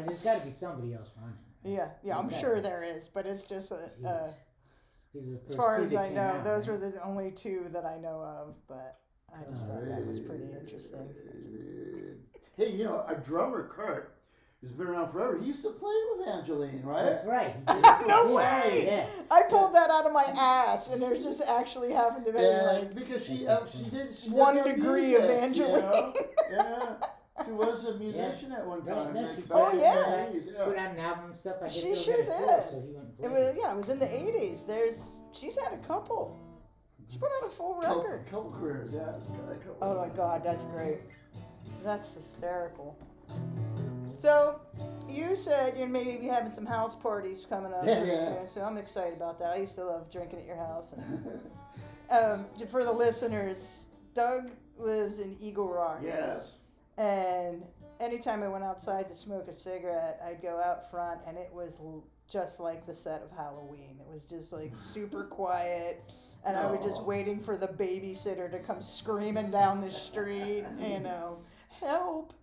There's 0.07 0.21
got 0.21 0.39
to 0.39 0.45
be 0.45 0.51
somebody 0.51 0.93
else 0.93 1.11
running. 1.19 1.35
yeah, 1.63 1.89
yeah, 2.03 2.17
I'm 2.17 2.27
Okay. 2.27 2.39
sure 2.39 2.59
there 2.59 2.83
is, 2.83 3.09
but 3.09 3.25
it's 3.25 3.43
just 3.43 3.71
a. 3.71 3.91
Uh, 4.05 4.27
Jeez. 4.27 4.33
These 5.13 5.27
are 5.27 5.31
the 5.37 5.41
as 5.49 5.55
far 5.55 5.77
as 5.79 5.95
I 5.95 6.09
know, 6.09 6.21
out, 6.21 6.43
those 6.43 6.67
right? 6.67 6.79
were 6.79 6.91
the 6.91 7.01
only 7.03 7.31
two 7.31 7.65
that 7.69 7.85
I 7.85 7.97
know 7.97 8.21
of. 8.21 8.55
But 8.67 8.99
I 9.33 9.43
just 9.49 9.69
Oh, 9.69 9.73
thought 9.75 9.85
that 9.89 10.05
was 10.05 10.19
pretty 10.19 10.43
interesting. 10.61 11.09
Hey, 12.55 12.71
you 12.71 12.83
know, 12.85 13.03
a 13.07 13.15
drummer 13.15 13.67
Kurt 13.67 14.16
has 14.61 14.71
been 14.71 14.87
around 14.87 15.11
forever. 15.11 15.37
He 15.37 15.45
used 15.45 15.61
to 15.63 15.69
play 15.69 15.93
with 16.17 16.27
Angelyne, 16.27 16.81
right? 16.83 17.03
That's 17.03 17.25
right. 17.25 17.55
No 18.07 18.23
He 18.23 18.27
did. 18.27 18.33
way! 18.33 18.83
Yeah. 18.87 19.07
I 19.29 19.43
pulled 19.43 19.73
that 19.75 19.89
out 19.91 20.05
of 20.05 20.13
my 20.13 20.23
ass, 20.35 20.91
and 20.91 21.01
there's 21.01 21.23
just 21.23 21.41
actually 21.47 21.91
happened 21.91 22.25
to 22.25 22.33
be 22.33 22.39
Yeah, 22.39 22.61
like 22.73 22.95
because 22.95 23.23
she 23.25 23.45
uh, 23.47 23.65
she 23.67 23.83
did 23.83 24.15
she 24.15 24.29
One 24.31 24.55
does 24.55 24.65
have 24.65 24.75
degree 24.75 25.15
of 25.15 25.23
music, 25.25 25.43
Angelyne. 25.43 25.75
You 25.75 25.81
know? 25.81 26.13
yeah, 26.51 26.93
she 27.45 27.51
was 27.51 27.85
a 27.85 27.93
musician 27.97 28.51
at 28.51 28.65
one 28.65 28.83
time. 28.83 29.13
no, 29.13 29.21
like 29.21 29.35
she 29.35 29.43
Oh, 29.51 29.71
yeah. 29.77 30.25
She 30.33 30.39
put 30.39 30.75
out 30.77 30.91
an 30.91 30.99
album 30.99 31.25
and 31.25 31.35
stuff. 31.35 31.57
I 31.63 31.67
She 31.67 31.95
sure 31.95 32.23
gonna 32.23 32.25
tour, 32.25 32.57
did. 32.57 32.69
So 32.71 32.81
he 32.81 32.93
went 32.93 33.07
and 33.19 33.25
it 33.25 33.31
was 33.31 33.57
yeah, 33.61 33.73
it 33.73 33.77
was 33.77 33.89
in 33.89 33.99
the 33.99 34.05
'80s. 34.07 34.65
There's 34.65 35.21
she's 35.33 35.55
had 35.61 35.73
a 35.73 35.77
couple. 35.85 36.35
She 37.09 37.19
put 37.19 37.29
out 37.41 37.47
a 37.47 37.49
full 37.51 37.75
Couple, 37.75 38.01
record. 38.03 38.25
couple 38.25 38.51
careers, 38.59 38.89
yeah. 38.91 39.01
a 39.51 39.55
couple. 39.57 39.77
Oh 39.83 39.95
my 40.07 40.13
god, 40.15 40.43
that's 40.43 40.65
great. 40.65 40.97
That's 41.83 42.13
hysterical. 42.15 42.97
So, 44.17 44.59
you 45.07 45.35
said 45.35 45.75
you're 45.77 45.87
maybe 45.87 46.25
having 46.27 46.51
some 46.51 46.65
house 46.65 46.95
parties 46.95 47.45
coming 47.47 47.73
up 47.73 47.85
Yeah, 47.85 48.03
yeah. 48.03 48.25
soon, 48.39 48.47
so 48.47 48.61
I'm 48.61 48.77
excited 48.77 49.13
about 49.13 49.39
that. 49.39 49.53
I 49.53 49.57
used 49.57 49.75
to 49.75 49.85
love 49.85 50.11
drinking 50.11 50.39
at 50.39 50.45
your 50.45 50.55
house. 50.57 50.91
And, 50.91 51.39
um, 52.09 52.45
for 52.67 52.83
the 52.83 52.91
listeners, 52.91 53.85
Doug 54.13 54.51
lives 54.77 55.19
in 55.19 55.35
Eagle 55.39 55.69
Rock. 55.69 55.99
yes. 56.03 56.53
And 56.97 57.63
anytime 57.99 58.41
I 58.41 58.47
went 58.47 58.63
outside 58.63 59.07
to 59.09 59.15
smoke 59.15 59.47
a 59.47 59.53
cigarette, 59.53 60.19
I'd 60.25 60.41
go 60.41 60.59
out 60.59 60.89
front, 60.89 61.19
and 61.27 61.37
it 61.37 61.49
was 61.53 61.77
l- 61.79 62.03
just 62.27 62.59
like 62.59 62.85
the 62.87 62.93
set 62.93 63.21
of 63.21 63.29
Halloween. 63.31 63.97
It 63.99 64.11
was 64.11 64.25
just 64.25 64.51
like 64.51 64.75
super 64.75 65.23
quiet, 65.25 66.11
and 66.43 66.57
I 66.57 66.69
was 66.71 66.83
just 66.85 67.03
waiting 67.03 67.39
for 67.39 67.55
the 67.55 67.67
babysitter 67.67 68.49
to 68.51 68.59
come 68.59 68.81
screaming 68.81 69.51
down 69.51 69.79
the 69.79 69.91
street, 69.91 70.65
you 70.79 70.99
know, 71.01 71.37
help. 71.81 72.33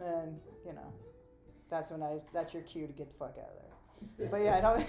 And 0.00 0.38
you 0.68 0.74
know, 0.74 0.92
that's 1.70 1.90
when 1.90 2.02
I 2.02 2.20
that's 2.32 2.52
your 2.52 2.62
cue 2.62 2.86
to 2.86 2.92
get 2.92 3.08
the 3.08 3.14
fuck 3.16 3.36
out 3.38 3.48
of 3.48 4.18
there. 4.18 4.28
But 4.30 4.40
yeah, 4.40 4.56
I 4.56 4.60
don't. 4.60 4.86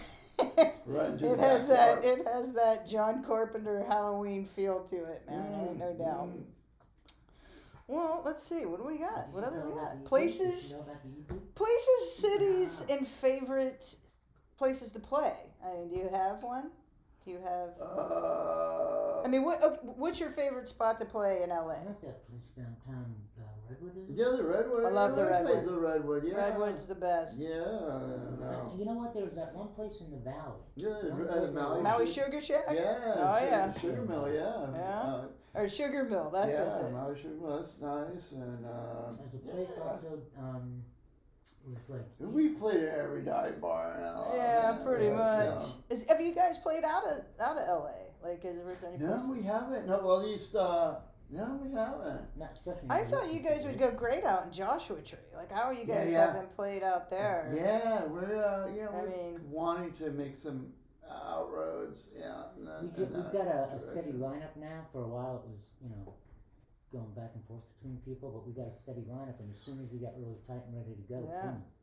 Run 0.86 1.20
it 1.22 1.40
has 1.40 1.68
that. 1.68 2.04
It 2.04 2.26
has 2.28 2.54
that 2.54 2.88
John 2.88 3.24
Carpenter 3.24 3.84
Halloween 3.88 4.46
feel 4.46 4.84
to 4.86 4.96
it, 4.96 5.24
man. 5.30 5.68
Ain't 5.70 5.80
no 5.80 5.94
doubt. 5.94 6.30
Mm. 6.30 6.44
Well, 7.88 8.22
let's 8.24 8.44
see. 8.44 8.66
What 8.66 8.82
do 8.82 8.88
we 8.88 9.00
got? 9.00 9.30
What 9.34 9.44
other 9.44 9.64
we 9.68 9.74
got? 9.74 10.06
Places, 10.06 10.74
know 10.74 10.82
about 10.82 11.02
the 11.04 11.10
YouTube? 11.10 11.56
places, 11.56 12.16
cities, 12.16 12.86
and 12.90 13.08
favorite 13.08 13.96
places 14.58 14.92
to 14.92 15.00
play. 15.00 15.34
I 15.66 15.74
mean, 15.78 15.90
do 15.90 15.96
you 15.96 16.10
have 16.12 16.44
one? 16.44 16.70
Do 17.26 17.32
you 17.32 17.40
have? 17.40 17.70
Uh, 17.82 19.22
I 19.24 19.28
mean, 19.28 19.44
what? 19.44 19.84
What's 19.98 20.20
your 20.20 20.32
favorite 20.32 20.68
spot 20.68 21.00
to 21.00 21.06
play 21.06 21.42
in 21.44 21.50
LA? 21.50 21.56
I 21.56 21.64
like 21.64 22.02
that 22.02 22.28
place 22.28 22.48
downtown 22.56 23.16
Redwood. 23.70 23.92
Is 23.98 24.10
it? 24.10 24.16
yeah, 24.16 24.38
the 24.38 24.44
redwood. 24.44 24.86
I 24.86 24.90
love 24.90 25.16
the 25.16 25.26
played 25.26 25.46
Redwood. 25.46 25.66
The 25.66 25.80
redwood, 25.80 26.24
yeah. 26.28 26.36
Redwood's 26.50 26.88
the 26.88 26.96
best. 26.96 27.40
Yeah, 27.40 27.50
no. 27.50 28.74
You 28.78 28.86
know 28.86 28.94
what? 28.94 29.14
There 29.14 29.24
was 29.24 29.34
that 29.36 29.54
one 29.54 29.68
place 29.70 30.02
in 30.02 30.12
the 30.12 30.18
valley. 30.18 30.60
Yeah, 30.76 30.90
One 30.90 31.28
uh, 31.28 31.32
place 31.32 31.52
Maui. 31.54 31.82
Maui 31.82 32.08
Sugar 32.08 32.42
Shack 32.42 32.64
Yeah. 32.74 32.98
Oh, 33.18 33.38
Sugar- 33.40 33.50
yeah. 33.52 33.80
Sugar 33.80 34.02
Mill, 34.02 34.34
yeah. 34.34 34.68
Yeah? 34.74 35.00
Uh, 35.00 35.22
or 35.54 35.70
Sugar 35.70 36.04
Mill. 36.04 36.30
That's 36.34 36.52
yeah, 36.54 36.64
what's 36.64 36.80
it. 36.80 36.92
Maui 36.92 37.16
Sugar 37.22 37.36
Mill. 37.42 37.58
That's 37.58 37.82
nice. 37.82 38.32
And 38.32 38.66
uh, 38.66 39.14
There's 39.20 39.34
a 39.34 39.48
place 39.48 39.70
yeah. 39.78 39.84
also. 39.84 40.20
Um, 40.40 40.84
it 41.66 41.70
was 41.70 41.90
like 41.90 42.06
we 42.20 42.50
played 42.50 42.80
at 42.82 42.98
every 42.98 43.22
dive 43.22 43.62
bar 43.62 43.98
now. 44.00 44.32
Yeah, 44.34 44.78
pretty 44.84 45.06
yeah, 45.08 45.16
much. 45.56 45.68
Is, 45.90 46.06
have 46.08 46.22
you 46.22 46.34
guys 46.34 46.58
played 46.58 46.84
out 46.84 47.04
of 47.04 47.24
out 47.40 47.58
of 47.58 47.68
LA? 47.84 47.92
Like, 48.28 48.44
is 48.44 48.56
there 48.58 48.90
any 48.90 49.02
Yeah. 49.04 49.10
place? 49.10 49.22
No, 49.24 49.32
we 49.32 49.42
haven't. 49.44 49.88
No, 49.88 50.02
well, 50.04 50.20
at 50.22 50.26
least, 50.26 50.56
uh, 50.56 50.96
no, 51.32 51.60
we 51.64 51.72
haven't. 51.72 52.22
not 52.38 52.54
especially. 52.54 52.90
I 52.90 53.04
thought 53.04 53.32
you 53.34 53.40
guys 53.42 53.64
would 53.66 53.78
go 53.80 53.92
great 53.92 54.24
out 54.24 54.46
in 54.48 54.52
Joshua 54.54 55.02
Tree. 55.02 55.20
Like, 55.36 55.52
how 55.52 55.64
are 55.66 55.74
you 55.74 55.86
guys 55.86 56.12
yeah. 56.12 56.28
haven't 56.34 56.56
played 56.56 56.84
out 56.84 57.10
there? 57.10 57.52
Yeah, 57.56 58.06
we're, 58.06 58.44
uh, 58.44 58.68
yeah, 58.76 58.88
I 58.90 59.02
we're 59.02 59.10
mean- 59.10 59.40
wanting 59.50 59.94
to 59.94 60.12
make 60.12 60.36
some 60.36 60.74
outroads. 61.10 62.08
Yeah. 62.18 62.44
we 62.82 62.88
get, 62.90 63.12
we've 63.12 63.32
got 63.32 63.48
a, 63.48 63.70
a 63.76 63.80
steady 63.92 64.12
lineup 64.14 64.56
now. 64.60 64.86
For 64.92 65.04
a 65.04 65.08
while, 65.08 65.44
it 65.46 65.50
was 65.50 65.60
you 65.84 65.90
know 65.90 66.14
going 66.92 67.14
back 67.14 67.32
and 67.36 67.46
forth 67.46 67.64
between 67.78 67.98
people, 68.06 68.32
but 68.32 68.46
we 68.48 68.54
got 68.54 68.68
a 68.72 68.76
steady 68.82 69.06
lineup. 69.10 69.40
And 69.40 69.50
as 69.52 69.60
soon 69.60 69.80
as 69.84 69.92
we 69.92 70.00
got 70.00 70.14
really 70.18 70.38
tight 70.48 70.66
and 70.68 70.76
ready 70.76 70.96
to 70.98 71.06
go, 71.08 71.22
Yeah. 71.30 71.42
boom, 71.54 71.62
got 71.62 71.62
hit. 71.62 71.79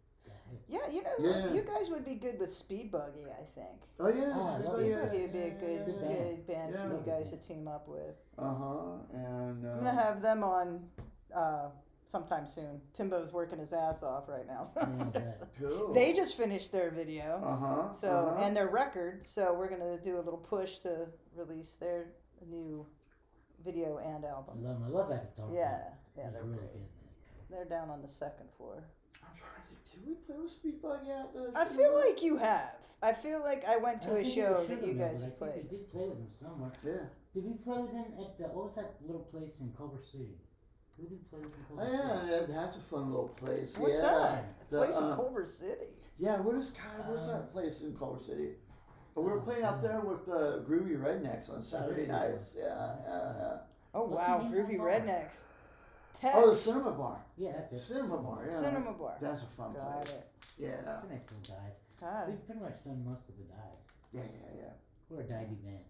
Yeah, 0.68 0.78
you 0.90 1.02
know, 1.02 1.10
Yeah. 1.18 1.52
you 1.52 1.62
guys 1.62 1.90
would 1.90 2.04
be 2.04 2.14
good 2.16 2.38
with 2.38 2.52
Speed 2.52 2.90
Buggy, 2.90 3.24
I 3.30 3.44
think. 3.44 3.82
Oh, 4.00 4.08
yeah. 4.08 4.32
Oh, 4.34 4.46
I 4.48 4.56
just 4.58 4.68
it. 4.68 4.74
Speed 4.76 4.92
that. 4.92 5.02
Buggy 5.06 5.20
would 5.22 5.32
be 5.32 5.38
a 5.42 5.50
good, 5.50 5.84
yeah, 5.86 5.94
yeah. 6.10 6.16
good 6.16 6.46
band 6.46 6.74
for 6.74 6.88
you 6.88 7.02
guys 7.06 7.30
to 7.30 7.36
team 7.36 7.68
up 7.68 7.86
with. 7.88 8.16
Uh 8.38 8.54
huh. 8.54 8.92
And 9.12 9.64
uh, 9.64 9.70
I'm 9.70 9.84
gonna 9.84 10.00
have 10.00 10.22
them 10.22 10.42
on 10.42 10.84
uh, 11.34 11.68
sometime 12.06 12.46
soon. 12.48 12.80
Timbo's 12.94 13.32
working 13.32 13.58
his 13.58 13.72
ass 13.72 14.02
off 14.02 14.28
right 14.28 14.46
now. 14.46 14.64
So 14.64 14.80
Yeah, 14.80 15.02
I 15.04 15.04
bet. 15.18 15.44
cool. 15.60 15.92
they 15.92 16.12
just 16.12 16.36
finished 16.36 16.72
their 16.72 16.90
video. 16.90 17.40
Uh 17.44 17.56
huh. 17.56 17.92
So 17.94 18.08
uh-huh. 18.08 18.44
and 18.44 18.56
their 18.56 18.68
record, 18.68 19.24
so 19.24 19.54
we're 19.54 19.68
gonna 19.70 19.98
do 20.02 20.16
a 20.16 20.22
little 20.22 20.38
push 20.38 20.78
to 20.78 21.06
release 21.34 21.74
their 21.74 22.08
new 22.48 22.86
video 23.64 23.98
and 23.98 24.24
I 24.24 24.28
album. 24.28 24.64
I 24.66 24.88
love 24.88 25.08
that 25.10 25.34
guitar. 25.36 25.48
Yeah, 25.52 25.82
yeah, 26.16 26.30
they're 26.30 26.42
really 26.44 26.58
great. 26.58 26.72
good. 26.72 26.86
They're 27.50 27.64
down 27.64 27.90
on 27.90 28.02
the 28.02 28.08
second 28.08 28.48
floor. 28.56 28.82
I'm 29.96 30.02
trying 30.04 30.14
to 30.14 30.20
think. 30.20 30.62
Did 30.62 30.66
we 30.66 30.72
play 30.80 30.92
with 31.00 31.02
Speedbug 31.02 31.06
yet? 31.06 31.30
Uh, 31.36 31.58
I 31.58 31.64
feel 31.64 31.94
like 31.94 32.22
you 32.22 32.36
have. 32.36 32.74
I 33.02 33.12
feel 33.12 33.40
like 33.40 33.64
I 33.68 33.76
went 33.76 34.00
to 34.02 34.08
don't 34.08 34.18
a 34.18 34.24
show 34.24 34.64
we 34.68 34.74
that 34.74 34.86
you 34.86 34.98
have, 34.98 35.12
guys 35.12 35.24
but 35.38 35.48
I 35.48 35.52
think 35.52 35.70
played. 35.70 35.70
We 35.70 35.76
did 35.78 35.92
play 35.92 36.08
with 36.08 36.16
them 36.18 36.28
somewhere. 36.40 36.72
Yeah. 36.84 36.92
Did 37.34 37.44
we 37.44 37.52
play 37.58 37.78
with 37.82 37.92
them 37.92 38.04
at 38.18 38.38
the, 38.38 38.44
what 38.44 38.66
was 38.66 38.74
that 38.76 38.94
little 39.06 39.22
place 39.22 39.60
in 39.60 39.72
Culver 39.76 40.00
City? 40.10 40.38
Who 40.96 41.02
did 41.02 41.12
we 41.12 41.18
play 41.28 41.40
with 41.40 41.52
in 41.52 41.64
Oh, 41.72 41.76
Culver 41.76 41.92
yeah, 41.92 42.20
City? 42.20 42.30
that- 42.30 42.48
that's 42.48 42.76
a 42.76 42.80
fun 42.80 43.10
little 43.10 43.28
place. 43.28 43.76
What's 43.76 43.94
yeah. 43.94 44.00
that? 44.02 44.70
The, 44.70 44.78
Place 44.78 44.96
in 44.96 45.04
uh, 45.04 45.14
Culver 45.16 45.44
City. 45.44 45.86
Yeah, 46.18 46.40
what 46.40 46.56
is 46.56 46.70
God? 46.70 47.08
What's 47.08 47.22
Um, 47.24 47.28
that 47.28 47.52
place 47.52 47.80
in 47.82 47.94
Culver 47.96 48.22
City? 48.24 48.52
But 49.14 49.22
we 49.22 49.30
were 49.30 49.40
playing 49.40 49.64
out 49.64 49.82
there 49.82 50.00
with 50.00 50.24
the 50.26 50.64
Groovy 50.68 50.98
Rednecks 50.98 51.50
on 51.50 51.62
Saturday 51.62 52.06
nights. 52.06 52.54
Yeah, 52.58 52.96
yeah, 53.06 53.32
yeah. 53.38 53.56
Oh 53.94 54.04
wow, 54.04 54.40
groovy 54.50 54.72
that 54.72 54.78
bar? 54.78 54.88
rednecks. 54.88 55.40
Tex. 56.20 56.32
Oh, 56.36 56.48
the 56.50 56.54
cinema 56.54 56.92
bar. 56.92 57.18
Yeah, 57.36 57.52
that's 57.52 57.72
it. 57.72 57.80
Cinema 57.80 58.16
bar. 58.18 58.46
Yeah. 58.50 58.60
Cinema 58.60 58.92
bar. 58.92 59.16
That's 59.20 59.42
a 59.42 59.46
fun 59.46 59.72
Got 59.74 60.02
place. 60.04 60.14
it. 60.14 60.26
Yeah. 60.58 60.68
It's 60.94 61.02
an 61.04 61.10
excellent 61.12 61.48
dive. 61.48 61.76
Got 62.00 62.28
We've 62.28 62.46
pretty 62.46 62.60
much 62.60 62.84
done 62.84 63.04
most 63.04 63.28
of 63.28 63.36
the 63.36 63.44
dive. 63.44 63.82
Yeah, 64.12 64.22
yeah, 64.56 64.72
We're 65.10 65.20
a 65.20 65.24
divey 65.24 65.56
band. 65.62 65.84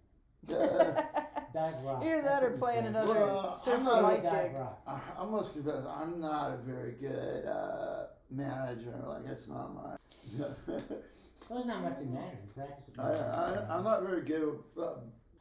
Dive 1.55 1.75
rock. 1.85 2.03
Either 2.05 2.21
that's 2.23 2.27
that 2.27 2.43
or 2.43 2.47
what 2.51 2.53
we 2.53 2.59
playing 2.59 2.81
play. 2.83 2.89
another 2.89 3.15
Well, 3.15 3.63
I'm 3.67 3.85
not 3.85 4.05
a 4.05 4.09
mic 4.15 4.23
dive 4.23 4.51
gig. 4.51 4.61
rock. 4.61 4.83
I, 4.87 5.01
I 5.23 5.25
must 5.27 5.53
confess, 5.55 5.85
I'm 5.89 6.21
not 6.21 6.53
a 6.53 6.57
very 6.59 6.93
good 6.93 7.47
uh, 7.47 8.07
manager. 8.31 8.95
Like, 9.07 9.27
it's 9.27 9.49
not 9.49 9.75
my. 9.75 9.97
Well, 11.49 11.61
there's 11.61 11.67
not 11.69 11.83
much 11.85 11.99
to 12.01 12.05
manage. 12.07 12.39
We 12.45 12.61
practice 12.63 12.89
it. 12.89 12.99
I, 13.01 13.13
I, 13.13 13.77
I'm 13.77 13.85
not 13.85 14.03
very 14.03 14.23
good 14.23 14.59
at 14.77 14.83
uh, 14.83 14.95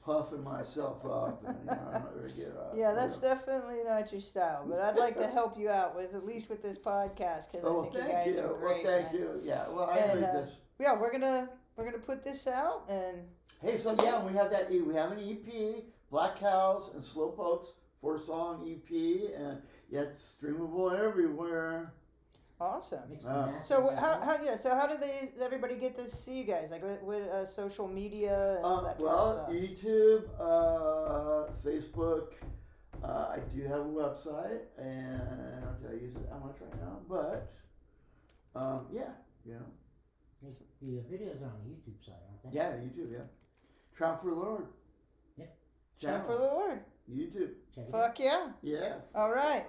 puffing 0.06 0.44
myself 0.44 1.04
up. 1.06 1.44
And, 1.48 1.58
you 1.60 1.66
know, 1.66 2.10
very 2.16 2.32
good 2.32 2.54
at 2.72 2.78
Yeah, 2.78 2.94
that's 2.94 3.20
definitely 3.20 3.84
not 3.84 4.12
your 4.12 4.22
style, 4.22 4.66
but 4.70 4.80
I'd 4.80 4.98
like 4.98 5.18
to 5.20 5.28
help 5.28 5.58
you 5.58 5.70
out 5.70 5.96
with 5.96 6.14
at 6.14 6.26
least 6.26 6.50
with 6.50 6.62
this 6.62 6.78
podcast 6.78 7.52
because 7.52 7.64
Oh, 7.64 7.68
I 7.68 7.74
well, 7.74 7.84
think 7.84 7.94
you 7.96 8.00
thank 8.02 8.12
guys 8.14 8.28
you. 8.36 8.40
are 8.42 8.60
Well, 8.62 8.74
thank 8.84 9.12
man. 9.12 9.16
you. 9.16 9.42
Yeah, 9.44 9.68
well, 9.70 9.90
I 9.90 9.98
And, 9.98 10.24
uh, 10.24 10.32
this. 10.34 10.52
Yeah, 10.80 11.00
we're 11.00 11.12
gonna 11.12 11.50
we're 11.76 11.86
gonna 11.86 11.98
put 11.98 12.24
this 12.24 12.48
out 12.48 12.84
and 12.90 13.28
Hey, 13.62 13.78
so 13.78 13.96
yeah, 14.04 14.24
we 14.24 14.34
have 14.34 14.52
that. 14.52 14.70
We 14.70 14.94
have 14.94 15.12
an 15.12 15.20
EP, 15.20 15.84
Black 16.12 16.36
Cows 16.36 16.92
and 16.94 17.04
Slow 17.04 17.30
Pokes 17.30 17.70
four 18.00 18.20
song 18.20 18.62
EP, 18.70 19.32
and 19.36 19.60
yeah, 19.90 20.02
it's 20.02 20.38
streamable 20.40 20.96
everywhere. 20.98 21.92
Awesome. 22.60 23.02
Mixed 23.10 23.28
Wow. 23.28 23.44
and 23.44 23.52
mastered 23.54 23.66
So 23.78 23.90
as 23.90 24.00
how, 24.00 24.20
how 24.22 24.36
yeah? 24.44 24.56
So 24.56 24.76
how 24.76 24.88
do 24.88 24.96
they 24.98 25.32
everybody 25.44 25.76
get 25.76 25.98
to 25.98 26.04
see 26.10 26.40
you 26.40 26.46
guys? 26.46 26.72
Like 26.72 26.84
with, 26.84 27.02
with 27.04 27.28
uh, 27.28 27.46
social 27.46 27.88
media 27.88 28.56
and 28.58 28.66
all 28.66 28.78
Um, 28.80 28.84
that 28.86 29.00
well, 29.00 29.46
kind 29.46 29.58
of 29.58 29.78
stuff. 29.78 29.86
YouTube, 29.86 30.24
uh, 30.40 31.52
Facebook. 31.66 32.34
Uh, 33.04 33.36
I 33.36 33.40
do 33.54 33.62
have 33.64 33.82
a 33.82 33.90
website, 33.90 34.62
and 34.78 35.22
I 35.22 35.60
don't 35.66 35.80
tell 35.84 35.94
you 35.94 36.12
how 36.32 36.40
much 36.40 36.56
right 36.62 36.82
now, 36.82 37.00
but 37.10 37.52
um, 38.56 38.88
yeah, 38.92 39.12
yeah, 39.46 39.58
The 40.42 40.50
the 40.82 41.02
videos 41.12 41.42
are 41.42 41.52
on 41.52 41.60
the 41.66 41.72
YouTube 41.76 42.04
side, 42.06 42.16
aren't 42.30 42.54
they? 42.54 42.58
yeah, 42.58 42.72
YouTube, 42.72 43.12
yeah. 43.12 43.28
Trout 43.96 44.22
for 44.22 44.30
the 44.30 44.36
Lord. 44.36 44.66
Yeah. 45.38 45.46
Shout 46.02 46.12
Channel. 46.12 46.26
for 46.26 46.38
the 46.38 46.44
Lord. 46.48 46.80
YouTube, 47.12 47.52
Check 47.76 47.86
it 47.90 47.94
out. 47.96 48.02
Fuck 48.08 48.20
yeah. 48.20 48.48
yeah. 48.64 48.94
All 49.14 49.30
right. 49.32 49.66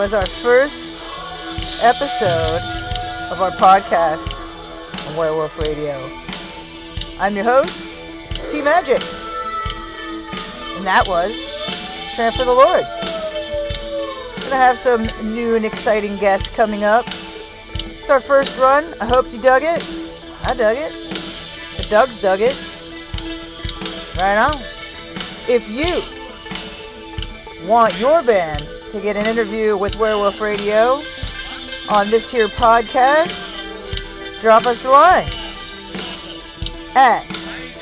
Was 0.00 0.14
our 0.14 0.24
first 0.24 1.04
episode 1.84 2.62
of 3.30 3.38
our 3.38 3.50
podcast 3.50 4.32
on 5.10 5.16
Werewolf 5.18 5.58
Radio. 5.58 5.94
I'm 7.18 7.36
your 7.36 7.44
host, 7.44 7.86
T 8.48 8.62
Magic. 8.62 9.02
And 10.78 10.86
that 10.86 11.04
was 11.06 11.52
Tramp 12.14 12.34
for 12.34 12.46
the 12.46 12.50
Lord. 12.50 12.86
Gonna 14.42 14.56
have 14.56 14.78
some 14.78 15.06
new 15.34 15.54
and 15.54 15.66
exciting 15.66 16.16
guests 16.16 16.48
coming 16.48 16.82
up. 16.82 17.04
It's 17.74 18.08
our 18.08 18.20
first 18.20 18.58
run. 18.58 18.94
I 19.02 19.04
hope 19.04 19.30
you 19.30 19.38
dug 19.38 19.60
it. 19.62 19.86
I 20.44 20.54
dug 20.54 20.78
it. 20.78 21.12
The 21.76 21.86
Doug's 21.90 22.18
dug 22.22 22.40
it. 22.40 22.56
Right 24.16 24.38
on. 24.38 24.56
If 25.46 25.68
you 25.68 26.02
want 27.68 28.00
your 28.00 28.22
band 28.22 28.66
to 28.92 29.00
get 29.00 29.16
an 29.16 29.26
interview 29.26 29.76
with 29.76 29.96
Werewolf 29.96 30.40
Radio 30.40 31.02
on 31.88 32.08
this 32.10 32.30
here 32.30 32.46
podcast, 32.48 33.56
drop 34.40 34.66
us 34.66 34.84
a 34.84 34.90
line 34.90 35.26
at 36.96 37.24